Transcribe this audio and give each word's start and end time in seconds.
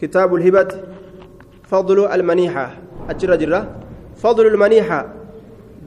كتاب 0.00 0.34
الهبة 0.34 0.68
فضل 1.70 1.98
المنيحة. 2.14 2.66
أجر 3.10 3.34
جرة. 3.36 3.66
فضل 4.16 4.46
المنيحة. 4.46 5.00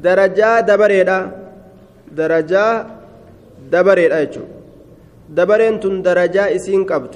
درجة 0.04 0.60
دبريدا. 0.60 1.32
درجة 2.12 2.86
دبريدا 3.72 4.22
يجو. 4.22 4.42
دبرين 5.30 5.80
تن 5.80 6.02
درجة 6.02 6.56
إسين 6.56 6.84
قبض 6.84 7.14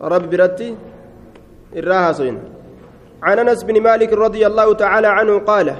رب 0.00 0.34
رتي 0.34 0.76
الراها 1.76 2.12
سوين. 2.12 2.38
عن 3.22 3.38
أنس 3.38 3.62
بن 3.64 3.80
مالك 3.82 4.12
رضي 4.12 4.46
الله 4.46 4.74
تعالى 4.74 5.06
عنه 5.06 5.38
قال 5.38 5.74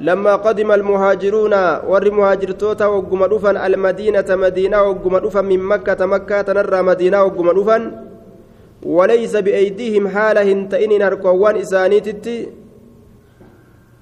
لما 0.00 0.36
قدم 0.36 0.72
المهاجرون 0.72 1.54
ور 1.90 2.10
مهاجرتوتا 2.10 2.86
وقم 2.86 3.22
المدينة 3.56 4.28
مدينة 4.30 4.82
وقم 4.82 5.44
من 5.44 5.60
مكة 5.60 6.06
مكة 6.06 6.52
نرى 6.52 6.82
مدينة 6.82 7.22
وقم 7.22 7.50
وليس 8.82 9.36
بأيديهم 9.36 10.08
حالة 10.08 10.66
تئن 10.66 10.98
نركوان 10.98 11.56
إسانيتتي 11.56 12.48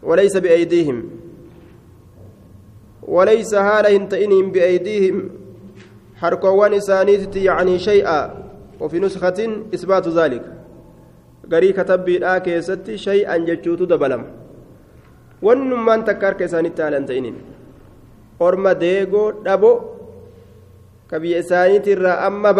وليس 0.02 0.36
بأيديهم. 0.36 1.10
وليس 3.02 3.54
حالة 3.54 3.96
تئنهم 3.96 4.50
بأيديهم 4.52 5.30
حركوان 6.16 6.72
إسانيتتي 6.74 7.44
يعني 7.44 7.78
شيئا. 7.78 8.20
وفي 8.80 8.98
نسخة 9.00 9.64
إثبات 9.74 10.08
ذلك. 10.08 10.44
قري 11.52 11.72
كتب 11.72 12.04
بالآكيستي 12.04 12.98
شيئا 12.98 13.36
جتشوت 13.36 13.82
دبلم. 13.82 14.24
takka 16.04 16.26
harka 16.26 16.44
isaanitti 16.44 16.82
haalan 16.82 17.06
ta'iniin 17.06 17.36
orma 18.40 18.74
deegoo 18.74 19.32
dhabo 19.44 19.72
ka 21.08 21.18
biyya 21.18 21.38
isaaniitirraa 21.40 22.26
amma 22.26 22.52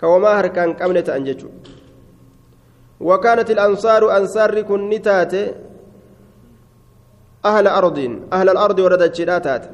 harkaan 0.00 0.76
qabne 0.76 1.02
ta'an 1.02 1.24
jechuudha 1.24 1.76
وكانت 3.00 3.50
الأنصار 3.50 4.16
أنصار 4.16 4.60
كن 4.60 4.88
نتات 4.88 5.34
أهل 7.44 7.66
أرض 7.66 7.98
أهل 8.32 8.48
الأرض 8.48 8.78
وردت 8.78 9.14
شراتات 9.14 9.64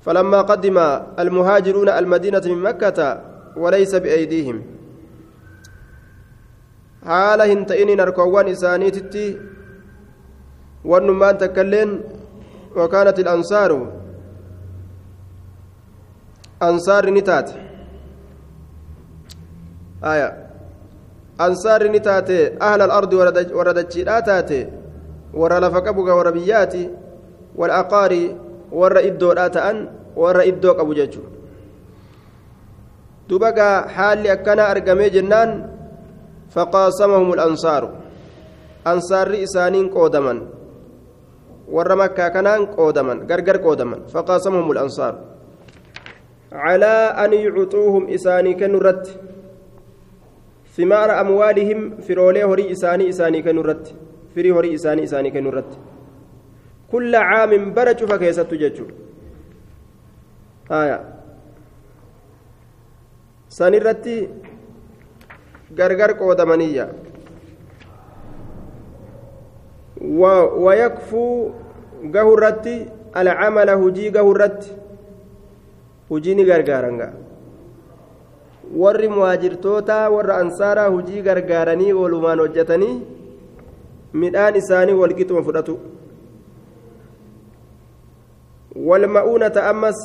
فلما 0.00 0.40
قدم 0.42 0.78
المهاجرون 1.18 1.88
المدينة 1.88 2.42
من 2.46 2.62
مكة 2.62 2.98
وليس 3.56 3.94
بأيديهم 3.94 4.78
hin 7.48 7.64
ta'iniin 7.66 8.00
harkoowwan 8.00 8.48
isaaniititti 8.48 9.38
wannummaan 10.84 11.38
takkailleen 11.38 12.04
wakaanat 12.76 13.18
ilansaaru 13.18 13.78
ansaarri 16.60 17.10
ni 17.10 17.22
taate 17.22 17.54
ansaarri 21.38 21.88
ni 21.88 22.00
taate 22.00 22.56
ahla 22.60 22.84
alardi 22.84 23.16
warra 23.16 23.72
dachiidhaa 23.74 24.22
taate 24.22 24.68
warra 25.34 25.60
lafa 25.60 25.80
qabuga 25.82 26.14
warra 26.14 26.32
biyyaati 26.32 26.90
walaqaari 27.56 28.36
warra 28.72 29.02
iddoodhaa 29.02 29.50
ta'an 29.50 29.88
warra 30.16 30.44
iddoo 30.44 30.74
qabu 30.74 30.94
jechu 30.94 31.22
dubagaa 33.28 33.88
haalli 33.96 34.30
akkanaa 34.30 34.68
argamee 34.74 35.10
jennaan 35.10 35.78
فقاسمهم 36.50 37.32
الأنصار 37.32 37.82
أنصار 38.86 39.42
إسانين 39.42 39.88
قودما 39.88 40.34
ور 41.70 41.96
مكة 41.96 42.28
كانان 42.28 42.66
قودما 42.66 43.14
calaa 46.50 47.14
an 47.24 47.32
yucuxuuhum 47.32 48.08
isaanii 48.08 48.54
kennu 48.60 48.78
irratti 48.80 49.12
simaara 50.76 51.18
amwaalihim 51.22 51.80
firoolee 52.06 52.42
horii 52.52 52.70
isaanii 52.76 53.08
isaanii 53.14 53.42
kennu 53.42 53.60
irratti 53.66 53.94
firii 54.34 54.54
horii 54.58 54.72
isaanii 54.78 55.06
isaanii 55.10 55.32
kennu 55.36 55.50
irratti 55.52 55.78
kulla 56.90 57.20
caamin 57.30 57.64
bara 57.78 57.94
cufa 57.94 58.18
keessattu 58.24 58.56
jechuudha 58.62 58.94
san 63.58 63.74
irratti 63.80 64.16
gargar 65.82 66.10
qoodamaniyya 66.18 66.88
wayakfuu 70.66 71.54
gahu 72.16 72.32
irratti 72.36 72.76
alcamala 73.12 73.74
hujii 73.82 74.10
gahu 74.10 74.30
irratti 74.34 74.70
hujii 76.10 76.34
ni 76.34 76.44
gargaaranga 76.44 77.12
warri 78.76 79.08
muhaajirtoota 79.08 80.10
warra 80.10 80.36
ansaaraa 80.42 80.88
hujii 80.88 81.22
gargaaranii 81.22 81.92
walumaan 81.92 82.38
hojjetanii 82.44 82.94
midhaan 84.12 84.56
isaanii 84.56 84.92
walqixuma 85.02 85.42
fudhatu 85.42 85.78
walma'uunata 88.88 89.66
ammas 89.70 89.98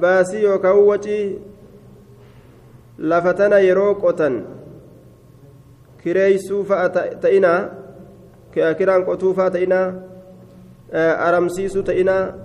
baasii 0.00 0.42
yookaan 0.42 0.78
wacii 0.90 1.38
lafa 2.98 3.34
tana 3.34 3.58
yeroo 3.58 3.94
qotan 3.94 4.46
kireeysuu 6.02 6.64
fa'a 6.64 6.88
ta'inaa 7.26 7.60
kiraan 8.78 9.04
qotuu 9.04 9.34
fa'a 9.34 9.50
ta'inaa 9.50 9.86
aramsiisuu 11.26 11.82
ta'inaa 11.82 12.43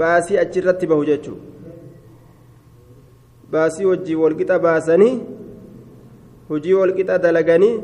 baasii 0.00 0.38
achirratti 0.44 0.90
bahu 0.90 1.04
jechuudha 1.10 1.44
baasii 3.52 3.88
hojii 3.90 4.18
walqixa 4.24 4.58
baasanii 4.66 5.14
hojii 6.50 6.76
walqixa 6.80 7.18
dalaganii 7.24 7.74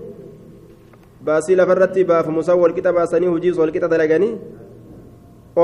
baasii 1.28 1.58
lafarratti 1.60 2.04
baafamu 2.12 2.42
san 2.50 2.60
walqixa 2.64 2.92
baasanii 2.98 3.32
hojii 3.34 3.56
walqixa 3.62 3.88
dalaganii 3.94 4.34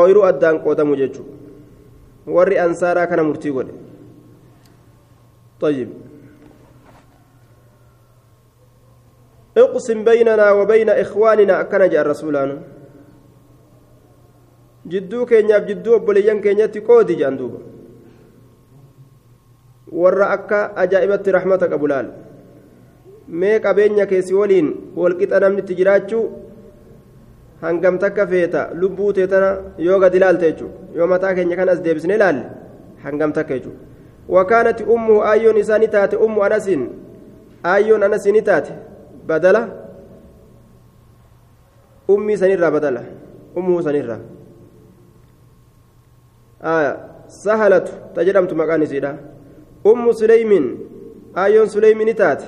ooyiruu 0.01 0.25
addaan 0.31 0.65
qoodamu 0.65 0.97
jechuudha 1.03 2.35
warri 2.39 2.59
ansaaraa 2.67 3.07
kana 3.07 3.29
murtii 3.31 3.57
godhe 3.59 3.75
طيب 5.61 5.89
اقسم 9.57 10.05
بيننا 10.05 10.53
وبين 10.53 10.91
إخواننا 10.91 11.61
أكن 11.61 11.89
جاء 11.89 12.03
jidduu 14.87 15.27
keenyaaf 15.27 15.67
jidduu 15.67 15.95
obboleeyyan 15.95 16.41
keenyatti 16.41 16.81
qoodi 16.81 17.17
jedhan 17.17 17.37
duuba. 17.39 17.59
Warra 19.93 20.31
akka 20.31 20.77
ajaa'ibatti 20.77 21.33
rahmata 21.33 21.69
qabu 21.69 21.87
laal. 21.87 22.07
Mee 23.29 23.59
qabeenya 23.61 24.07
keessi 24.07 24.35
waliin 24.35 24.69
walqixa 24.97 25.41
namnitti 25.41 25.75
jiraachuu 25.75 26.25
hangam 27.63 27.99
takka 27.99 28.27
feeta 28.27 28.71
lubbuu 28.75 29.13
teetana 29.13 29.51
yoo 29.79 29.99
gadi 30.01 30.19
laalte 30.19 30.47
jechuudha. 30.53 30.75
Yoo 30.97 31.07
mataa 31.07 31.35
keenya 31.35 31.57
kan 31.57 31.69
as 31.69 31.83
deebisnee 31.83 32.19
laalle 32.19 32.45
hangam 33.05 33.33
takka 33.33 33.55
jechuudha. 33.59 33.79
Wakaanati 34.29 34.85
ummuhu 34.85 35.23
aayyoon 35.25 35.57
isaa 35.57 35.79
ni 35.79 35.89
taate 35.89 36.17
ummu 36.17 36.43
anasiin 36.45 36.89
aayyoon 37.65 38.03
anasii 38.03 38.33
ni 38.33 38.43
taate 38.43 38.73
badala? 39.27 39.69
Ummii 42.09 42.37
sanirraa 42.37 42.71
badala. 42.71 43.03
Ummuu 43.57 43.83
sanirraa. 43.83 44.19
Sahalatu 47.29 47.93
ta 48.15 48.25
jedhamtu 48.25 48.55
maqaan 48.55 48.83
isiidha 48.83 49.17
ummu 49.85 50.15
suleymin 50.15 50.79
aayyoon 51.35 51.69
suleymin 51.69 52.15
taate 52.17 52.45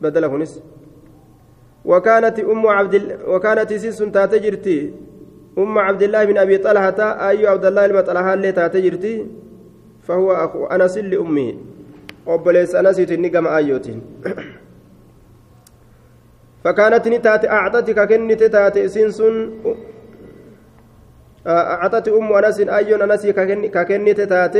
badala 0.00 0.28
kunis 0.28 0.60
وكانت 1.88 2.40
أم 2.40 2.66
عبد 2.66 2.94
وكانت 3.26 3.72
سيس 3.72 3.98
تاتجرتي. 3.98 4.92
أم 5.58 5.78
عبد 5.78 6.02
الله 6.02 6.24
بن 6.24 6.38
أبي 6.38 6.58
طلحة 6.58 7.00
أي 7.30 7.46
عبد 7.46 7.64
الله 7.64 7.84
المطلحة 7.84 8.34
اللي 8.34 8.52
تاتجرتي. 8.52 9.26
فهو 10.04 10.32
أخو 10.32 10.66
أنس 10.66 10.98
لأمه. 10.98 11.54
وبليس 12.28 12.74
أنس 12.74 12.96
تنقم 12.96 13.46
آيوتين 13.46 14.02
فكانت 16.64 17.08
نتات 17.08 17.44
أعطتك 17.44 18.08
كنت 18.08 18.42
تات 18.42 18.78
سنسن 18.78 19.50
أعطت 21.48 22.08
أم 22.08 22.32
أنس 22.32 22.60
أي 22.60 22.94
أنس 23.04 23.26
ككنت 23.74 24.20
تات 24.20 24.56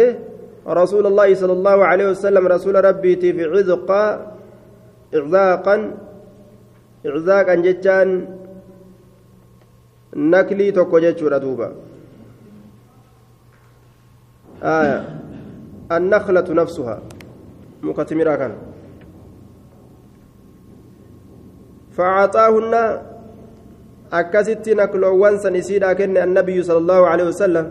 رسول 0.69 1.07
الله 1.07 1.35
صلى 1.35 1.53
الله 1.53 1.79
عليه 1.85 2.07
وسلم 2.11 2.47
رسول 2.47 2.85
ربي 2.85 3.17
في 3.17 3.45
عذق 3.45 3.91
إعذاقا 5.15 5.77
إعذاقا 7.07 7.55
جتان 7.55 8.09
نكلي 10.17 10.71
توكو 10.71 10.99
جتشورا 10.99 11.39
دوبا. 11.39 11.69
آية. 14.63 14.99
النخلة 15.93 16.49
نفسها. 16.53 16.97
مكتمرا 17.83 18.37
كان. 18.37 18.53
فأعطاهن 21.93 22.75
أكست 24.13 24.69
نكلوان 24.69 25.39
سنسيدا 25.39 25.93
كن 25.93 26.17
النبي 26.17 26.63
صلى 26.63 26.79
الله 26.79 27.01
عليه 27.07 27.25
وسلم 27.25 27.67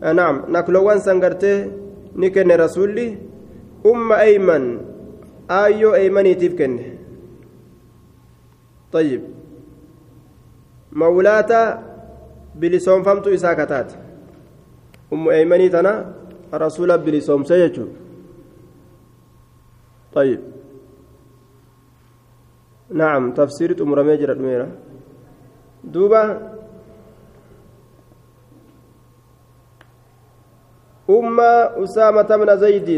naam 0.00 0.48
naklowwan 0.48 1.00
san 1.04 1.20
gartee 1.20 1.68
ni 2.16 2.32
kenne 2.32 2.56
rasuulli 2.56 3.06
umma 3.84 4.16
ayman 4.24 4.64
aayyoo 5.48 5.94
aymaniitiif 6.00 6.56
kenne 6.56 6.96
طيب 8.90 9.22
مولاتا 10.92 11.62
bilisoomfamtu 12.60 13.30
isaa 13.30 13.54
kataate 13.54 13.94
ummu 15.14 15.30
eeymanii 15.30 15.70
tana 15.70 15.92
rasuula 16.52 16.98
bilisoomse 16.98 17.54
jechuudha 17.62 17.94
طيب 20.14 20.40
نعم 22.90 23.22
تفسير 23.38 23.78
أمر 23.82 23.98
جرى 24.02 24.66
دوبا. 25.84 26.22
أم 31.10 31.40
أسامة 31.84 32.30
من 32.36 32.56
زيد. 32.56 32.88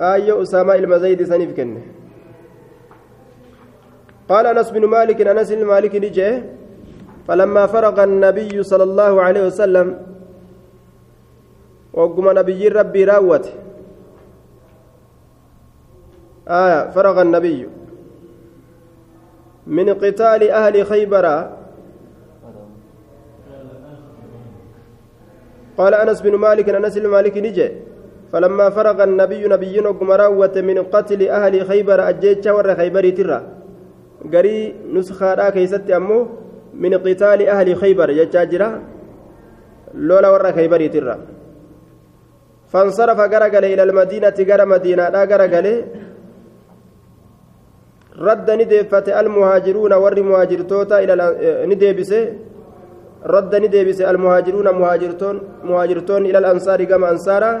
آية 0.00 0.42
أسامة 0.42 0.74
إلما 0.74 0.98
زيد 0.98 1.22
سنيف 1.22 1.56
كنه. 1.56 1.82
قال 4.28 4.46
أنس 4.46 4.70
بن 4.70 4.84
مالك 4.84 5.20
أنس 5.20 5.52
بن 5.52 5.64
مالك 5.64 5.96
نجي 5.96 6.42
فلما 7.28 7.66
فرغ 7.66 8.04
النبي 8.04 8.62
صلى 8.62 8.82
الله 8.82 9.22
عليه 9.22 9.42
وسلم 9.46 9.86
وقم 11.92 12.38
نبي 12.38 12.68
ربي 12.68 13.04
راوت 13.04 13.46
آية 16.48 16.90
فرغ 16.90 17.22
النبي. 17.22 17.68
من 19.66 19.88
قتال 19.94 20.42
أهل 20.50 20.86
خيبر 20.86 21.26
قال 25.78 25.94
أنس 25.94 26.20
بن 26.22 26.34
مالك 26.34 26.68
أنس 26.68 26.98
بن 26.98 27.06
مالك 27.08 27.36
نجي. 27.38 27.68
فلما 28.32 28.70
فرغ 28.70 28.98
النبي 29.04 29.42
نبي 29.48 29.80
وقم 29.80 30.10
راوت 30.10 30.58
من 30.58 30.78
قتل 30.82 31.28
أهل 31.28 31.54
خيبر 31.66 31.98
أجيتش 32.08 32.46
ور 32.46 32.74
خيبر 32.74 33.04
ترى. 33.10 33.38
قري 34.32 34.74
نسخة 34.94 35.50
كيست 35.50 35.90
أمه 35.90 36.26
من 36.74 36.94
قتال 36.94 37.40
أهل 37.48 37.76
خيبر 37.76 38.10
يجاجرا 38.10 38.70
لولا 39.94 40.28
ورا 40.30 40.50
خيبر 40.52 40.86
ترى. 40.86 41.16
فانصرف 42.72 43.18
غرقل 43.32 43.64
إلى 43.64 43.82
المدينة 43.82 44.36
غر 44.48 44.66
مدينة 44.66 45.08
لا 45.08 45.22
غرقل. 45.30 45.66
رد 48.18 48.50
ندفت 48.50 49.08
المهاجرون 49.08 49.92
ور 49.92 50.22
مهاجرتوتا 50.22 50.96
إلى 51.02 51.14
ندبس 51.70 52.12
رد 53.26 53.52
ندبس 53.62 54.00
المهاجرون 54.00 54.68
مهاجرتون 54.80 55.36
مهاجرتون 55.64 56.22
إلى 56.26 56.38
الأنصار 56.38 56.84
كما 56.84 57.10
أنصارا 57.10 57.52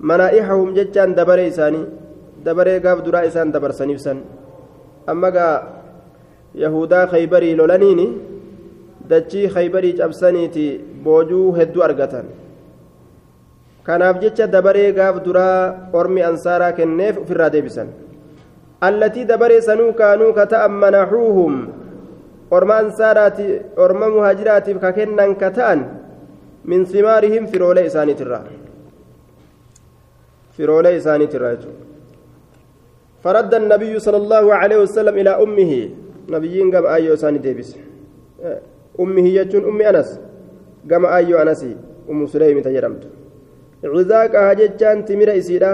منائحهم 0.00 0.68
ججان 0.74 1.14
دبري 1.14 1.48
إساني 1.48 1.82
دبري 2.46 2.78
قاب 2.84 2.98
درا 3.04 3.26
إسان 3.26 3.52
دبر 3.54 3.70
سنيفسن 3.70 4.18
أما 5.08 5.28
يهودا 6.54 7.06
خيبري 7.06 7.54
لولانيني 7.54 8.08
dachii 9.08 9.48
khaybarii 9.54 9.96
cabsaniiti 9.98 10.64
boojuu 11.04 11.52
hedduu 11.58 11.82
argatan 11.86 12.26
kanaaf 13.86 14.20
jecha 14.22 14.46
dabaree 14.54 14.92
gaaf 14.98 15.16
duraa 15.26 15.90
ormi 16.00 16.22
ansaaraa 16.30 16.72
kenneef 16.78 17.18
ofirraa 17.22 17.50
deebisan 17.54 17.88
allatii 18.88 19.24
dabaree 19.32 19.60
sanuu 19.68 19.92
kaanuu 20.00 20.32
kata'an 20.38 20.78
manaxuuhum 20.84 21.56
orma 22.56 22.74
ansaaraati 22.82 23.46
orma 23.84 24.06
muhaajiraatiif 24.16 24.80
ka 24.84 24.90
kennan 24.98 25.36
ka 25.42 25.50
ta'an 25.58 25.80
min 26.70 26.84
simaarihim 26.92 27.46
firoolee 27.52 27.86
isaaniitirraa 27.90 28.44
firoolee 30.56 30.94
isaaniitirraa 31.00 31.54
jechuudha 31.56 31.90
فرد 33.24 33.54
النبي 33.54 33.94
صلى 34.06 34.18
الله 34.22 34.44
عليه 34.54 34.78
وسلم 34.82 35.14
إلى 35.22 35.32
أمه 35.44 35.72
نبيين 36.34 36.74
قام 36.74 36.86
آيو 36.86 37.14
ساني 37.22 37.38
ديبس 37.38 37.70
jechuun 38.98 39.64
ummi 39.70 39.84
anas 39.90 40.18
gama 40.90 41.08
aayyoo 41.08 41.38
anasi 41.40 41.76
ummu 42.10 42.28
suleymita 42.28 42.70
jedhamtu 42.76 43.08
cizaaqaha 43.82 44.54
jechaan 44.60 45.04
timira 45.08 45.34
isiidha 45.40 45.70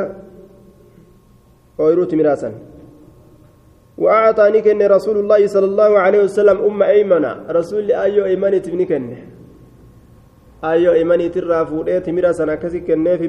ooyiruu 1.79 2.07
timiraasan 2.07 2.55
وأعطاني 3.99 4.63
كن 4.63 4.83
رسول 4.83 5.17
الله 5.19 5.41
صلى 5.47 5.67
الله 5.67 5.91
عليه 5.99 6.21
وسلم 6.31 6.57
أم 6.69 6.83
أيمنة. 6.83 7.51
رسول 7.51 7.93
أيو 7.93 8.25
أيمنة 8.31 8.67
كن 8.91 9.05
أيو 10.65 10.93
أيمنة 10.93 11.35
فودية 11.71 11.99
تمرة 12.07 12.33
سنة 12.33 12.55
كسي 12.63 12.81
كنيفي 12.87 13.27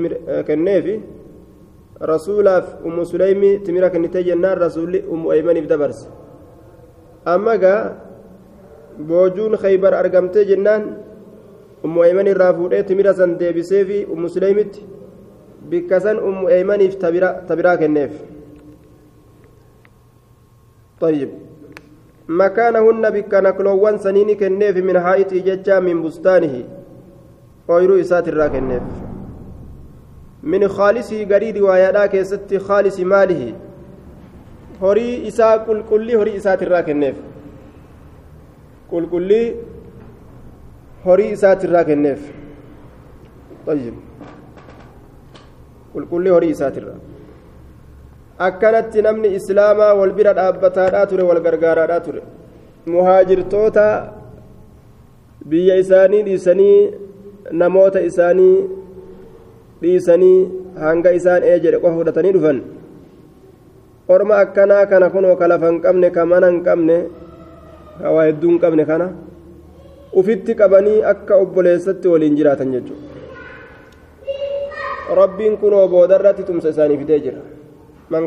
كنيفي 0.48 0.96
رسول 2.02 2.48
أم 2.86 2.98
سليمي 3.04 3.58
تمرة 3.66 3.88
كنتي 3.94 4.22
جنان 4.24 4.58
رسول 4.66 4.92
أم 5.14 5.22
أيمنة 5.34 5.60
بدبرس 5.66 6.00
أما 7.28 7.54
argamtee 9.00 10.46
jennaan 10.46 10.84
ummu 11.84 12.04
eeyman 12.04 12.28
irraa 12.28 12.54
fuudhee 12.54 12.84
timira 12.84 13.14
san 13.14 13.38
deebisee 13.40 13.86
fi 13.86 14.06
ummu 14.14 14.30
suleymitti 14.30 14.84
bikka 15.70 16.00
san 16.00 16.20
ummu 16.20 16.50
eeymaniif 16.50 16.98
tabiraa 17.00 17.78
kenneef 17.78 18.12
طيب. 21.02 21.30
مكانهن 22.28 23.10
بك 23.10 23.34
نكلوان 23.34 23.98
كنيف 24.36 24.78
من 24.78 25.00
حائط 25.00 25.34
من 25.70 26.04
بستانه. 26.04 26.64
ويرو 27.68 28.00
إسات 28.00 28.30
من 30.44 30.68
خالصه 30.68 31.26
قريد 31.26 31.58
ويادا 31.58 32.06
كيست 32.06 32.58
خالص 32.58 33.00
ماله. 33.00 33.54
هري 34.82 35.28
إسا 35.28 35.58
كل 35.58 35.84
كل 35.90 36.16
هري 36.16 36.38
إسات 36.38 36.64
qulqullii 38.92 39.56
horii 41.06 41.32
isaatirraa 41.32 41.84
kenneef 41.90 42.22
طيب. 43.68 43.94
qulqullii 45.94 46.34
horii 46.36 46.50
isaatirraa 46.56 46.98
akkanatti 48.48 49.02
namni 49.08 49.28
islaamaa 49.38 49.94
wal 50.00 50.14
bira 50.18 50.34
dhaabbataadhaa 50.40 51.06
ture 51.12 51.24
wal 51.30 51.42
gargaaraadhaa 51.48 52.00
ture 52.08 52.22
muhaajirtoota 52.94 53.86
biyya 55.54 55.76
isaanii 55.84 56.22
dhiisanii 56.28 56.80
namoota 57.62 58.00
isaanii 58.10 58.58
dhiisanii 59.82 60.38
hanga 60.86 61.12
isaan 61.20 61.42
ee 61.52 61.58
jedhe 61.66 61.78
qofa 61.84 61.96
fudhatanii 62.00 62.34
dhufan 62.38 62.60
orma 64.16 64.36
akkanaa 64.44 64.84
kana 64.92 65.08
kunoo 65.16 65.36
ka 65.42 65.46
lafa 65.52 65.68
hin 65.72 65.80
qabne 65.86 66.08
ka 66.18 66.22
mana 66.32 66.48
hin 66.54 66.62
qabne 66.70 66.98
hawaa 68.04 68.26
hedduu 68.30 68.50
hin 68.52 68.60
qabne 68.66 68.84
kana 68.92 69.08
ufitti 70.22 70.54
qabanii 70.64 70.98
akka 71.14 71.34
obboleessatti 71.44 72.08
waliin 72.16 72.36
jiraatan 72.42 72.70
jechuudha 72.76 73.08
rabbiin 75.22 75.56
kunoo 75.64 75.86
boodarratti 75.94 76.44
tumsa 76.50 76.68
isaanii 76.76 76.98
fidee 77.04 77.20
jira 77.26 77.42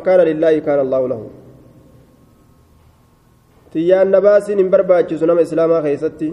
kaana 0.07 0.25
lillaahi 0.31 0.61
kaana 0.67 0.83
allaahu 0.87 1.09
lahu 1.13 1.27
tiyyaan 3.73 4.11
nabaasiin 4.17 4.59
hin 4.59 4.71
barbaachisu 4.71 5.27
nama 5.27 5.47
islaamaa 5.49 5.83
keessatti 5.89 6.33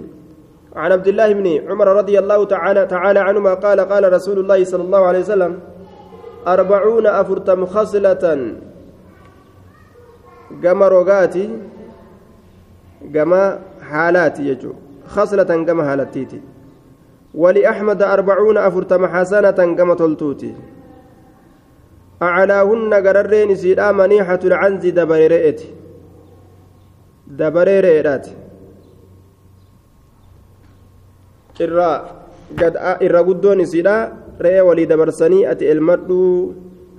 عن 0.70 0.92
عبد 0.92 1.08
الله 1.08 1.30
بن 1.34 1.48
عمر 1.70 1.88
رضي 2.02 2.16
الله 2.20 2.40
تعالى 2.46 2.82
تعالى 2.86 3.20
عنهما 3.20 3.54
قال 3.54 3.80
قال 3.90 4.04
رسول 4.14 4.38
الله 4.40 4.60
صلى 4.70 4.84
الله 4.86 5.02
عليه 5.06 5.20
وسلم 5.26 5.54
أربعون 6.48 7.06
أفرتم 7.08 7.66
خصلة 7.66 8.24
قمر 10.64 10.92
رقاتي 11.00 11.46
gama 13.08 13.58
haalaati 13.92 14.44
jechuudha 14.44 14.80
khaslatan 15.16 15.66
gama 15.66 15.84
haalattiiti 15.84 16.42
ولأحمد 17.34 18.02
أربعون 18.04 18.58
أفرتم 18.58 19.06
حسنة 19.06 19.60
كما 19.78 19.94
تلتوتي 19.94 20.54
أعلاهن 22.22 22.94
قررين 22.94 23.56
سيدا 23.56 23.92
منيحة 23.92 24.40
العنز 24.44 24.84
دبريرئت 24.88 25.60
دبريرئت 27.28 28.26
irraa 31.60 31.96
irra 33.06 33.22
guddoon 33.28 33.60
isiidha 33.64 33.96
re'ee 34.46 34.64
walii 34.68 34.88
dabarsanii 34.92 35.44
ati 35.52 35.68
elmadhuu 35.74 36.56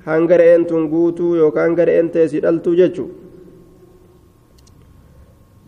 hanga 0.08 0.36
re'een 0.40 0.66
tun 0.68 0.82
guutuu 0.92 1.30
yookaan 1.40 1.64
hanga 1.68 1.84
re'een 1.88 2.12
teessii 2.16 2.42
dhaltuu 2.44 2.74
jechuudha 2.80 3.20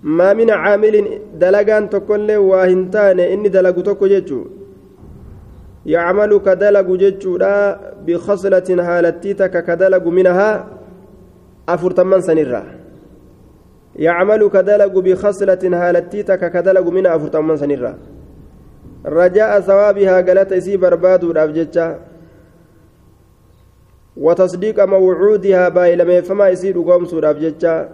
ما 0.02 0.32
من 0.34 0.50
عامل 0.50 0.94
دلقان 1.38 1.90
تقول 1.90 2.36
واهنتان 2.36 3.20
إني 3.20 3.48
دلق 3.48 3.76
تقو 3.86 4.06
جيتشو 4.12 4.40
يعمل 5.86 6.32
كدلق 6.46 6.88
جيتشو 7.02 7.32
لا 7.42 7.54
بخصلة 8.06 8.68
هالتيتك 8.68 9.64
كدلق 9.64 10.06
منها 10.06 10.66
أفرتمان 11.68 12.20
سنرا 12.20 12.62
يعمل 13.96 14.50
كدلق 14.50 14.98
بخصلة 14.98 15.62
هالتيتك 15.72 16.52
كدلق 16.52 16.86
منها 16.88 17.16
أفرتمان 17.16 17.56
سنرا 17.56 17.98
رجاء 19.06 19.60
ثوابها 19.60 20.16
قالت 20.20 20.52
إسي 20.52 20.76
برباد 20.76 21.24
الأبجتة 21.24 21.96
وتصديق 24.16 24.84
موعودها 24.84 25.68
بايلمي 25.68 26.22
فما 26.22 26.48
يصير 26.48 26.76
قوم 26.82 27.04
سورة 27.04 27.30
أبجتة 27.30 27.88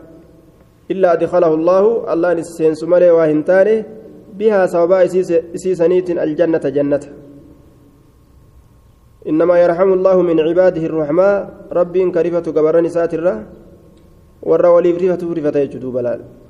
إلا 0.90 1.12
أدخله 1.12 1.54
الله 1.54 2.12
الله 2.12 2.32
نسين 2.34 2.74
سمري 2.74 3.10
واهنتاني. 3.10 3.84
بها 4.38 4.66
سوابا 4.66 5.04
إسي 5.04 5.74
سنيت 5.74 6.10
الجنة 6.10 6.58
جنة 6.58 7.00
إنما 9.28 9.54
يرحم 9.64 9.92
الله 9.92 10.16
من 10.22 10.40
عباده 10.40 10.84
الرحماء 10.90 11.36
ربي 11.72 12.10
كريفة 12.10 12.46
قبرني 12.56 12.88
ساترة 12.88 13.34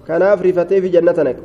kanaaf 0.08 0.40
rifatee 0.40 0.80
fi 0.82 0.88
jannata 0.94 1.22
naqe 1.28 1.42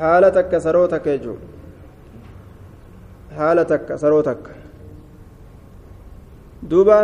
haala 0.00 0.28
takka 0.36 0.60
saroo 0.64 0.86
takka 0.92 1.14
jechuudha 1.14 1.46
haala 3.38 3.64
takka 3.72 3.98
saroo 4.02 4.22
takka 4.30 4.52
duuba 6.74 6.98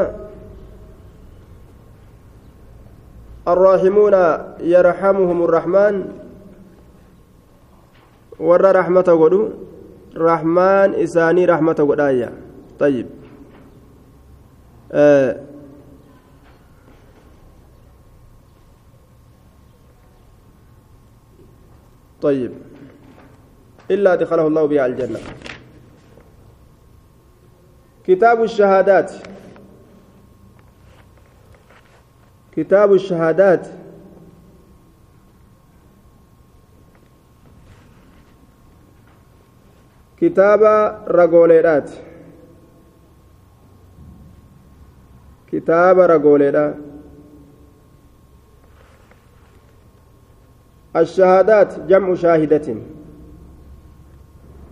الراحمون 3.42 4.14
يرحمهم 4.62 5.38
الرحمن 5.44 5.94
ور 8.38 8.62
رحمة 8.78 9.08
قدو 9.22 9.40
رحمن 10.16 10.94
إساني 10.94 11.44
رحمة 11.44 11.72
قدايا 11.72 12.32
طيب 12.78 13.06
آه 14.92 15.40
طيب 22.22 22.52
إلا 23.90 24.14
دخله 24.14 24.46
الله 24.46 24.66
بها 24.66 24.86
الجنة 24.86 25.18
كتاب 28.06 28.42
الشهادات 28.42 29.12
كتاب 32.56 32.92
الشهادات 32.92 33.66
كتاب 40.22 40.62
رجوليرات 41.08 41.90
كتاب 45.52 45.98
رجوليرات 45.98 46.74
الشهادات 50.96 51.80
جمع 51.88 52.14
شاهدة 52.14 52.76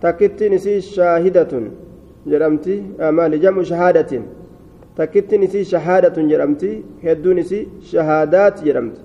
تكت 0.01 0.55
شاهدة 0.79 1.61
جرمتي 2.27 2.83
أمال 2.99 3.41
جمع 3.41 3.63
شهادة 3.63 4.21
تكت 4.97 5.61
شهادة 5.61 6.21
جرمتي 6.21 6.83
هدو 7.03 7.33
نسي 7.33 7.67
شهادات 7.81 8.63
جرمتي 8.63 9.01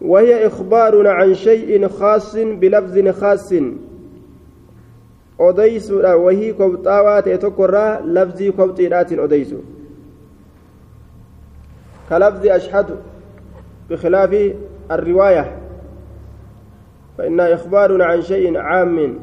وهي 0.00 0.46
إخبارنا 0.46 1.10
عن 1.10 1.34
شيء 1.34 1.88
خاص 1.88 2.36
بلفظ 2.36 3.08
خاص 3.08 3.54
odeysuudha 5.38 6.16
wahii 6.16 6.52
kobxaawaa 6.52 7.22
ta'e 7.22 7.38
tokkorraa 7.38 8.00
lafzii 8.04 8.52
kobxiidhaatiin 8.52 9.20
odeysu 9.20 9.60
ka 12.08 12.18
lafzi 12.18 12.50
ashhadu 12.50 12.96
bikhilaafi 13.88 14.56
الرواية 14.90 15.58
فإنها 17.18 17.54
إخبار 17.54 18.02
عن 18.02 18.22
شيء 18.22 18.56
عام 18.58 19.18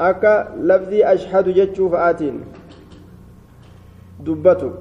أكا 0.00 0.54
لفظي 0.60 1.04
أشهد 1.04 1.48
جتشوف 1.48 1.94
آتين 1.94 2.40
دبته 4.20 4.72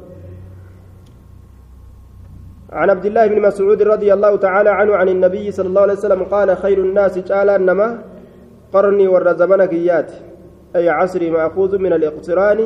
عن 2.75 2.88
عبد 2.89 3.05
الله 3.05 3.27
بن 3.27 3.39
مسعود 3.41 3.79
رضي 3.82 4.10
الله 4.13 4.36
تعالى 4.36 4.70
عنه 4.70 4.96
عن 4.96 5.08
النبي 5.10 5.51
صلى 5.51 5.67
الله 5.67 5.82
عليه 5.82 5.94
وسلم 5.94 6.22
قال 6.24 6.58
خير 6.58 6.77
الناس 6.88 7.15
تعالى 7.15 7.55
إنما 7.55 7.88
قرني 8.74 9.08
والرزمنك 9.08 9.72
إيات 9.74 10.12
أي 10.75 10.89
عصري 10.89 11.32
مأخوذ 11.32 11.72
من 11.79 11.94
الاقتران 11.94 12.60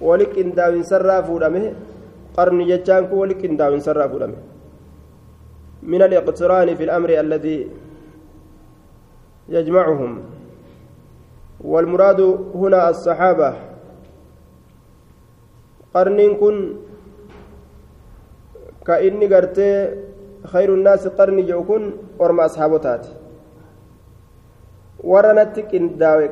ولك 0.00 0.32
إن 0.38 0.52
داوين 0.52 0.82
سرافو 0.82 1.40
qarni 2.36 2.64
jechaan 2.64 3.08
kun 3.08 3.18
wali 3.22 3.34
qindaa'insa 3.36 3.92
fudhame 4.12 4.40
من 5.82 6.02
الاقتران 6.02 6.74
في 6.78 6.84
الأمر 6.84 7.10
الذي 7.10 7.58
يجمعهم 9.48 10.22
والمراد 11.60 12.20
هنا 12.54 12.90
الصحابة. 12.90 13.50
قرن 15.94 16.20
كن 16.38 16.56
كإني 18.86 19.26
قرت 19.32 19.58
خير 20.52 20.74
الناس 20.74 21.02
قرن 21.18 21.38
جوكن 21.46 21.82
ورم 22.18 22.40
أصحابتات 22.40 23.04
ورنتك 25.10 25.74
إن 25.74 25.84
داوي 25.98 26.28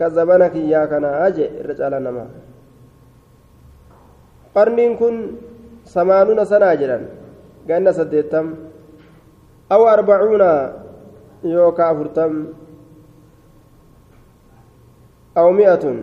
كزبنك 0.00 0.54
يا 0.56 0.82
كنا 0.90 1.26
أجي 1.26 1.44
الرجال 1.60 1.94
نما 2.06 2.26
qarniin 4.54 4.94
kun 4.94 5.14
samaanuna 5.82 6.46
sanaa 6.46 6.78
jedhan 6.78 7.10
ganna 7.68 7.90
saddeettam 7.98 8.46
aw 9.74 9.82
arbacuuna 9.94 10.50
yookaa 11.42 11.88
afurtam 11.90 12.32
aw 15.40 15.46
mi'atun 15.58 15.96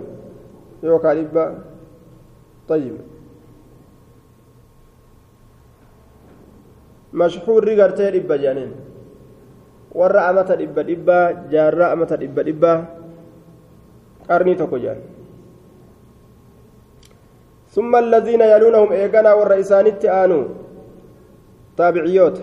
yookaa 0.83 1.15
dhibba 1.19 1.45
طيب 2.71 2.95
mashhuurri 7.13 7.75
gartee 7.75 8.11
dhibba 8.11 8.37
jedhaniin. 8.37 8.71
Warra 9.93 10.27
amata 10.27 10.55
dhibba 10.55 10.83
dhibbaa 10.83 11.25
jaarraa 11.51 11.91
amata 11.95 12.17
dhibba 12.17 12.43
dhibbaa 12.43 12.77
qarnii 14.27 14.55
tokko 14.55 14.77
jedhan. 14.79 15.01
ثم 17.71 17.95
الذين 17.95 18.41
يلونهم 18.41 18.91
إيقنا 18.91 19.33
والرئيسانيت 19.33 20.03
آنوا 20.05 20.43
تابعيوت 21.77 22.37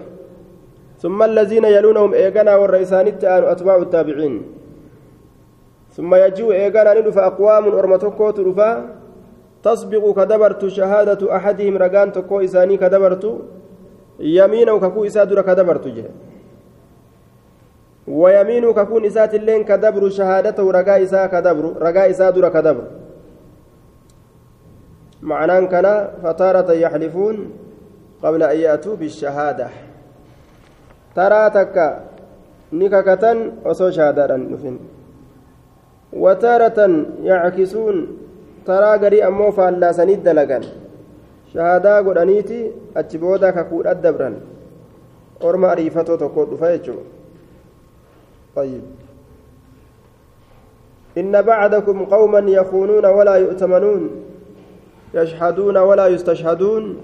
ثم 1.02 1.22
الذين 1.22 1.64
يلونهم 1.64 2.14
إيقنا 2.14 2.56
والرئيسانيت 2.56 3.24
آنوا 3.24 3.52
أتباع 3.52 3.76
التابعين 3.76 4.34
ثم 5.92 6.14
يجيء 6.14 6.52
إيقنا 6.52 7.00
ندف 7.00 7.18
أقوام 7.18 7.64
أرمتكوت 7.68 8.40
رفا 8.40 8.70
تسبق 9.62 10.04
كدبرت 10.16 10.62
شهادة 10.66 11.36
أحدهم 11.36 11.74
رقان 11.76 12.08
تكو 12.12 12.40
إساني 12.40 12.76
كدبرت 12.76 13.24
يمين 14.18 14.70
وككو 14.70 15.04
إسادر 15.04 15.42
كدبرت 15.42 15.86
جه. 15.88 16.04
ويمين 18.08 18.72
ككون 18.72 19.04
إسات 19.04 19.34
اللين 19.34 19.64
كدبر 19.64 20.08
شهادته 20.08 20.70
رقا 20.72 21.02
إسا 21.02 21.26
كدبر 21.26 21.64
رقا 21.82 22.10
إسادر 22.10 22.48
كدبر. 22.48 22.84
معناه 25.22 25.60
كان 25.60 26.08
فتارة 26.22 26.72
يحلفون 26.72 27.36
قبل 28.22 28.42
أن 28.42 28.56
يأتوا 28.56 28.96
بالشهادة. 28.96 29.68
ترى 31.16 31.50
تكا 31.50 32.04
نككة 32.72 33.24
وصو 33.64 33.90
شهادة 33.90 34.36
نفن. 34.36 34.78
وتارة 36.12 37.06
يعكسون 37.22 37.96
ترى 38.66 38.98
قري 38.98 39.24
أمو 39.26 39.50
فالا 39.50 39.92
سنيد 39.92 40.28
دلقان 41.54 41.82
شهادة 41.82 42.00
قرانيتي 42.00 42.70
أتبودا 42.96 43.50
ككود 43.50 43.86
أدبرا 43.86 44.40
أرما 45.44 45.72
أريفتو 45.72 46.16
تقود 46.16 46.54
فيجو 46.54 46.94
طيب 48.56 48.82
إن 51.18 51.42
بعدكم 51.42 52.04
قوما 52.04 52.38
يخونون 52.38 53.06
ولا 53.06 53.34
يؤتمنون 53.34 54.10
يشهدون 55.14 55.76
ولا 55.76 56.06
يستشهدون 56.06 56.96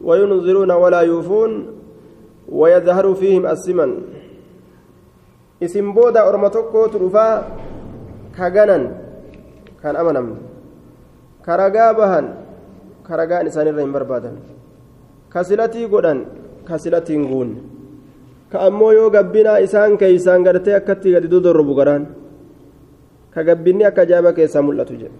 وينظرون 0.00 0.70
ولا 0.70 1.00
يوفون 1.00 1.66
ويظهر 2.48 3.14
فيهم 3.14 3.46
السمن 3.46 3.92
isin 5.62 5.94
booda 5.94 6.26
orma 6.26 6.50
tokkootu 6.50 6.98
dhufaa 6.98 7.46
ka 8.34 8.50
ganan 8.50 8.98
kan 9.78 9.94
amanamne. 9.94 10.42
Ka 11.46 11.54
ragaa 11.54 11.94
bahan 11.94 12.41
ka 13.12 13.20
ragaan 13.20 13.46
isaanirra 13.52 13.82
hin 13.84 13.92
barbaadan 13.98 14.36
ka 15.32 15.40
silatii 15.48 15.84
godhan 15.94 16.20
ka 16.68 16.78
silatii 16.84 17.16
hin 17.18 17.26
guunne 17.32 17.58
ka 18.52 18.60
ammoo 18.68 18.92
yoo 18.98 19.10
gabbinaa 19.16 19.58
isaan 19.66 19.98
keeysaan 20.00 20.44
gartee 20.48 20.74
akkatti 20.80 21.12
gadi 21.16 21.28
dodorrobu 21.34 21.74
garaan 21.80 22.04
ka 23.34 23.40
gabbinni 23.48 23.84
akka 23.90 24.02
ajaa'iba 24.08 24.32
keessaa 24.38 24.62
mul'atu 24.68 24.94
jedhe 25.02 25.18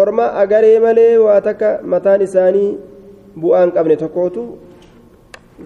orma 0.00 0.26
agaree 0.42 0.78
malee 0.84 1.12
waa 1.24 1.40
takka 1.48 1.68
mataan 1.92 2.20
isaanii 2.28 2.70
bu'aan 3.42 3.70
qabne 3.76 3.96
tokkootu 4.02 4.42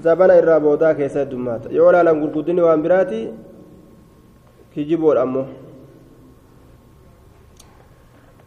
zabana 0.04 0.34
irraa 0.40 0.60
boodaa 0.66 0.94
keessa 1.00 1.18
heddummaata 1.24 1.68
yoo 1.78 1.88
ilaalan 1.90 2.20
gurguddinni 2.22 2.62
waan 2.66 2.82
biraati 2.86 3.20
kijiboodha 4.74 5.22
ammoo 5.26 5.46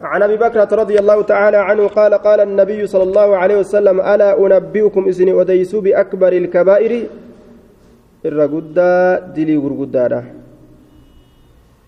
عن 0.00 0.22
أبي 0.22 0.36
بكرة 0.36 0.68
رضي 0.72 0.98
الله 0.98 1.22
تعالى 1.22 1.56
عنه 1.56 1.88
قال 1.88 2.14
قال 2.14 2.40
النبي 2.40 2.86
صلى 2.86 3.02
الله 3.02 3.36
عليه 3.36 3.56
وسلم 3.58 4.00
ألا 4.00 4.38
أنبئكم 4.46 5.08
اسني 5.08 5.40
اديس 5.40 5.74
بأكبر 5.74 6.32
الكبائر؟ 6.32 7.06
الرغدا 8.24 9.18
دلي 9.18 9.56
غرغدا 9.56 10.24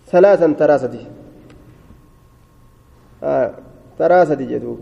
ثلاثا 0.06 0.54
تراستي 0.58 1.06
آه 3.22 3.50
تراستي 3.98 4.44
جدوب 4.44 4.80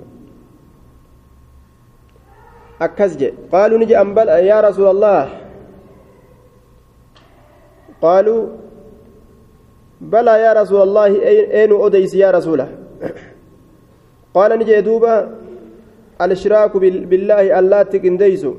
أكز 2.82 3.16
جي. 3.16 3.32
قالوا 3.52 3.78
نجي 3.78 4.00
أنبل 4.00 4.28
يا 4.28 4.60
رسول 4.60 4.90
الله. 4.90 5.28
قالوا 8.02 8.46
بلى 10.00 10.34
يا 10.40 10.52
رسول 10.52 10.82
الله 10.82 11.06
أين 11.60 11.72
أديس 11.72 12.14
يا 12.14 12.30
رسوله؟ 12.30 12.85
qaala 14.34 14.56
ni 14.56 14.64
jee 14.70 14.82
duuba 14.88 15.12
alshiraaku 16.18 16.80
billaahi 16.80 17.52
allaatti 17.60 18.00
qindeeysu 18.06 18.52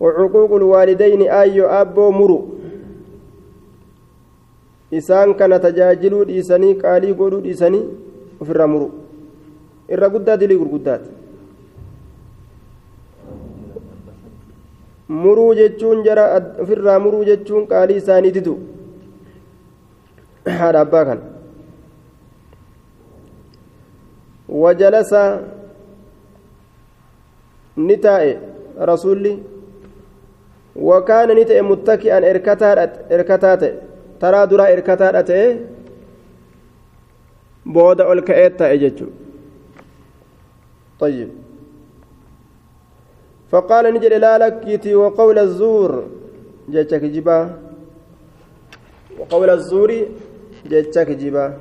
وعقوق 0.00 0.52
الوالدين 0.62 1.22
أيو 1.26 1.66
أبو 1.66 2.10
مرو. 2.10 2.38
إسان 4.94 5.34
كان 5.34 5.60
تجاجلو 5.60 6.22
ديساني 6.22 6.72
قالي 6.78 7.12
قولو 7.18 7.42
ديساني 7.42 7.80
وفي 8.40 8.54
muru 8.72 8.88
irra 9.90 10.08
guddaa 10.08 10.38
dilii 10.38 10.62
قدات. 10.62 11.02
muruu 15.08 15.54
jechuun 15.54 16.04
jara 16.04 16.24
ofirraa 16.62 16.98
muruu 17.00 17.24
jechuun 17.24 17.66
qaalii 17.66 17.96
isaanii 18.00 18.32
didu 18.36 18.54
haadha 20.58 20.80
abbaa 20.84 21.04
kana 21.08 21.22
ta'e 31.44 31.62
muttaki'an 31.70 32.24
erkataa 32.24 33.56
ta'e 33.62 33.72
taraa 34.20 34.46
duraa 34.50 34.68
erkataadha 34.76 35.22
ta'e 35.30 35.48
booda 37.74 38.06
ol 38.12 38.20
ka'ee 38.28 38.50
ta'e 38.60 38.76
jechuudha 38.84 39.26
طيب 40.98 41.28
فقال 43.50 43.94
نجد 43.94 44.12
لا 44.12 44.38
لكيتي 44.38 44.94
وقول 44.94 45.38
الزور 45.38 46.08
جتك 46.68 47.04
جبا 47.04 47.38
وقول 49.18 49.50
الزور 49.50 49.90
جتك 50.66 51.10
جبا 51.10 51.58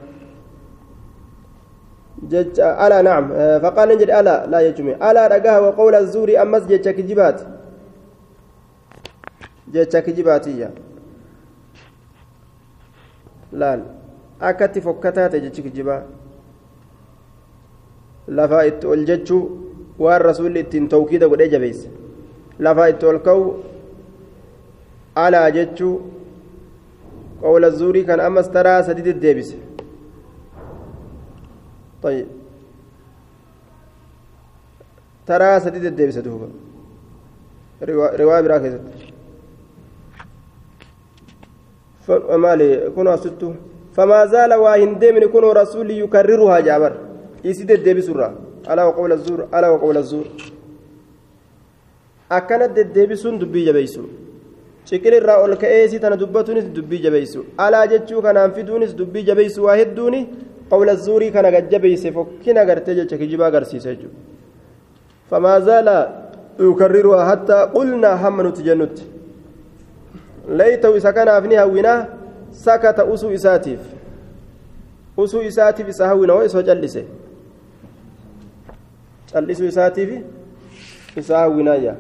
جت 2.24 2.60
ألا 2.60 3.02
نعم 3.02 3.30
فقال 3.60 3.90
نجد 3.90 4.10
ألا 4.10 4.46
لا 4.48 4.60
يجمع 4.62 5.12
ألا 5.12 5.28
رقاها 5.28 5.60
وقول 5.60 5.96
الزور 5.96 6.42
أمس 6.42 6.64
جتك 6.66 7.00
جبات 7.02 7.42
جتك 9.74 10.10
جباتية 10.10 10.72
laal 13.52 13.82
akkatti 14.40 14.82
fokkataa 14.82 15.30
ta'e 15.30 15.42
jechi 15.42 15.64
kijibaa 15.64 16.02
lafaa 18.28 18.64
itti 18.66 18.88
ol 18.88 19.06
jechuu 19.06 19.44
waan 20.00 20.22
rasuulli 20.22 20.60
ittiin 20.60 20.90
tawkiida 20.90 21.28
godhee 21.28 21.48
jabeesse 21.50 21.90
lafaa 22.60 22.88
itti 22.94 23.06
ol 23.06 23.20
ka'u 23.20 23.64
alaa 25.16 25.52
jechuu 25.52 25.94
qawla 27.42 27.70
zuurii 27.70 28.04
kan 28.04 28.20
طيب. 32.08 32.28
ترى 35.28 35.60
سديد 35.60 35.86
الدبسة 35.92 36.22
دوبا 36.22 36.50
رواية 38.22 38.42
براكزة 38.46 38.80
فمالي 42.06 42.70
كنا 42.96 43.16
ستو. 43.24 43.50
فما 43.96 44.20
زال 44.32 44.52
واهن 44.64 45.00
ديمن 45.02 45.24
كنو 45.34 45.52
رسولي 45.52 46.00
يكررها 46.04 46.60
جابر. 46.68 46.94
يسيد 47.48 47.72
الدبسة 47.72 48.12
ألا 48.72 48.84
وقول 48.88 49.12
الزور 49.18 49.40
ألا 49.56 49.70
وقول 49.74 49.98
الزور. 49.98 50.28
akkana 52.30 52.68
deddeebisuun 52.76 53.40
dubbii 53.40 53.66
jabeessu 53.66 54.02
ciqilirraa 54.88 55.38
ol 55.44 55.54
ka'ee 55.62 55.88
si 55.92 56.00
tana 56.04 56.18
dubbatuunis 56.22 56.66
dubbii 56.78 57.00
jabeessu 57.06 57.46
alaa 57.66 57.88
jechuu 57.92 58.22
kanaan 58.26 58.52
fiduunis 58.58 58.92
dubbii 59.00 59.24
jabeessu 59.30 59.64
waa 59.64 59.78
hedduuni 59.82 60.20
gartee 62.66 62.96
jecha 62.96 63.18
kijibaa 63.18 63.48
agarsiisa 63.48 63.90
jechuudha 63.90 64.16
famaa 65.30 65.60
zaala 65.60 65.96
yukarriruhaa 66.60 67.26
hattaa 67.26 67.68
qulnaa 67.68 68.16
hamma 68.18 68.44
nuti 68.44 68.64
jennutti 68.64 69.08
leeytahu 70.58 70.98
isa 70.98 71.14
kanaaf 71.14 71.46
ni 71.46 71.56
hawwinaa 71.56 72.06
sakata 72.52 73.06
usuu 73.06 73.32
isaatiif 73.32 73.80
usuu 75.18 75.42
isaatiif 75.42 75.90
isa 75.90 76.08
hawwina 76.08 76.34
hoo 76.34 76.44
isoo 76.44 76.64
callise 76.64 77.06
callisuu 79.32 79.66
isaatiif 79.66 80.10
isa 81.16 81.38
hawwinaayya 81.38 81.96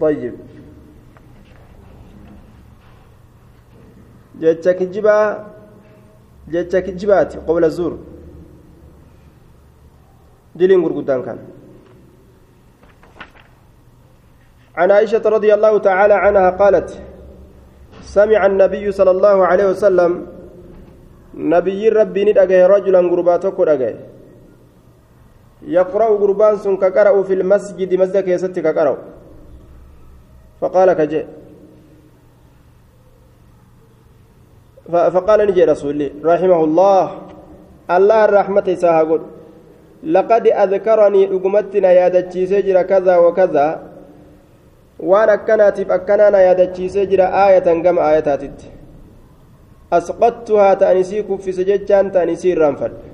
طيب 0.00 0.34
jecha 4.38 4.74
kijibaa 4.74 5.44
jecha 6.52 6.82
kijibaati 6.86 7.38
qobla 7.46 7.68
zuur 7.68 7.94
diliin 10.58 10.82
gurguddaan 10.82 11.22
kan 11.28 11.38
عن 14.78 14.90
عائشة 14.90 15.24
رضي 15.26 15.50
الله 15.54 15.74
تعالى 15.78 16.14
عنها 16.14 16.50
قالت 16.50 17.02
سمع 18.14 18.46
النبي 18.46 18.86
صلى 18.92 19.10
الله 19.10 19.36
عليه 19.50 19.66
وسلم 19.74 20.12
نبي 21.34 21.88
ربي 21.88 22.22
ندأجه 22.30 22.66
رجلا 22.66 23.00
قرباتك 23.10 23.58
ندأجه 23.60 23.96
يقرأ 25.66 26.08
قربان 26.22 26.54
سن 26.62 26.76
في 27.28 27.34
المسجد 27.34 27.90
مسجد 28.02 28.28
يستك 28.28 28.66
فقال 30.60 30.88
كجي. 30.92 31.20
فقال 34.92 35.38
نجي 35.48 35.64
رسولي 35.64 36.12
رحمه 36.24 36.60
الله 36.64 37.04
الله 37.96 38.24
الرحمة 38.24 38.68
ساهقول 38.74 39.20
لقد 40.04 40.44
أذكرني 40.46 41.22
أقمتنا 41.36 41.90
يا 41.92 42.08
دتشي 42.08 42.46
سجر 42.46 42.76
كذا 42.82 43.14
وكذا 43.16 43.66
waan 44.98 45.30
akkanaatiif 45.30 45.90
akkanaa 45.94 46.30
na 46.30 46.38
yaadachiisee 46.42 47.06
jira 47.06 47.26
aayatan 47.42 47.82
gama 47.82 48.02
aayataatitti 48.02 48.70
asqattuhaa 49.98 50.76
ta'anisii 50.76 51.22
kuffise 51.28 51.64
jechaan 51.68 52.10
ta'anisii 52.16 52.50
irraanfadhe 52.54 53.12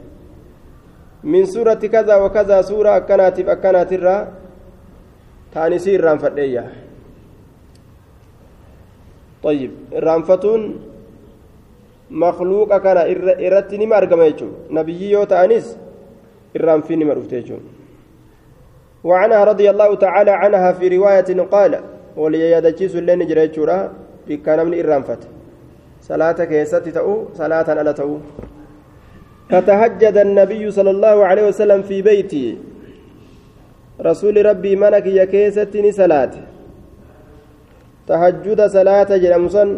min 1.35 1.47
suuratti 1.47 1.89
kazaa 1.89 2.19
wa 2.23 2.31
kazaa 2.31 2.63
suura 2.63 2.95
akkanaatiif 3.01 3.49
akkanaatirraa 3.57 4.23
ta'anisii 5.55 5.95
irraanfadheeyya 6.01 6.65
طيب 9.45 9.73
irraanfatuun 9.93 10.63
makluuqa 12.11 12.81
kana 12.81 13.09
irratti 13.47 13.79
nima 13.79 13.97
argama 13.97 14.25
jechuudha 14.31 14.57
nabiyyi 14.71 15.13
yoo 15.13 15.27
ta'anis 15.27 15.77
irraanfii 16.55 16.97
nima 16.97 17.15
dhufte 17.15 17.43
jechuudha 17.43 17.71
وعنها 19.05 19.45
رضي 19.45 19.71
الله 19.71 19.95
تعالى 19.95 20.31
عنها 20.31 20.73
في 20.73 20.89
رواية 20.97 21.29
قال 21.53 21.73
وليادتشيس 22.17 22.97
اللين 22.97 23.27
جريتشورا 23.29 23.93
بكان 24.29 24.67
من 24.67 24.73
إرانفت 24.81 25.29
صلاة 26.01 26.39
كيست 26.45 26.89
تأو 26.89 27.37
صلاة 27.37 27.69
ألا 27.73 27.93
تأو. 27.93 28.19
فتهجد 29.53 30.17
النبي 30.17 30.71
صلى 30.71 30.91
الله 30.91 31.17
عليه 31.25 31.45
وسلم 31.53 31.83
في 31.83 32.03
بيتي. 32.03 32.59
رسول 34.01 34.47
ربي 34.47 34.77
منك 34.77 35.07
يا 35.07 35.25
كيستني 35.25 35.93
صلاة. 35.93 36.33
تهجد 38.09 38.61
صلاة 38.67 39.11
جرمسن 39.17 39.69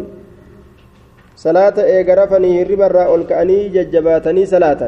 صلاة 1.37 1.77
إيقرفني 1.77 2.63
ربرا 2.63 3.03
أولكأني 3.03 3.69
ججباتني 3.69 4.45
صلاة 4.45 4.81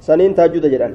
سنين 0.00 0.34
تهجد 0.34 0.66
جران 0.66 0.94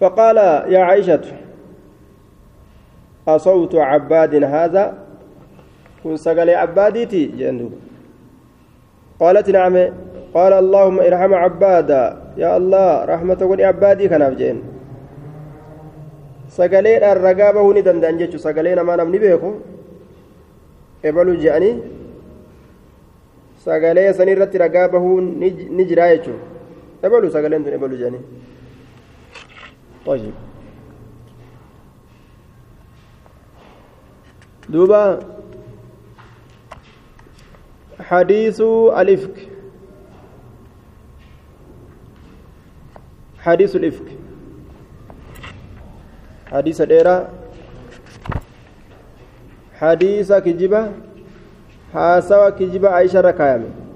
فقال 0.00 0.36
يا 0.72 0.80
عائشة 0.88 1.20
أصوت 3.28 3.74
عباد 3.74 4.34
هذا 4.44 4.84
كن 6.04 6.16
سقل 6.16 6.50
عباديتي 6.50 7.26
جندوب 7.26 7.72
قالت 9.20 9.50
نعم 9.50 9.76
قال 10.34 10.52
اللهم 10.52 11.00
ارحم 11.00 11.34
عبادا 11.34 12.02
يا 12.36 12.56
الله 12.56 13.04
رحمة 13.04 13.56
عبادي 13.60 14.08
كان 14.08 14.22
أبجين 14.22 14.77
sagaleedhaan 16.56 17.20
ragaa 17.28 17.52
bahuu 17.52 17.72
ni 17.76 17.82
danda'an 17.82 18.18
jechuun 18.18 18.42
sagalee 18.46 18.74
namaa 18.80 18.96
namni 19.02 19.18
beeku 19.24 19.50
ebalu 21.10 21.36
je'anii 21.44 21.74
sagalee 23.64 24.12
san 24.20 24.28
irratti 24.34 24.58
ragaa 24.64 24.88
bahuu 24.88 25.20
ni 25.20 25.84
jira 25.92 26.10
jechuun 26.14 26.40
ebalu 27.02 27.30
sagaleen 27.36 27.64
tun 27.64 27.74
ebalu 27.80 27.96
je'anii. 28.02 28.24
طيب 30.08 30.32
دوبا 34.68 35.20
حديث 38.00 38.60
الإفك 39.00 39.48
حديث 43.38 43.76
الإفك 43.76 44.17
حديث 46.52 46.82
ديرا 46.82 47.28
حديث 49.80 50.32
كجبة 50.32 50.82
حاسوا 51.94 52.50
كجبة 52.50 52.88
عائشة 52.88 53.20
ركايمه 53.20 53.87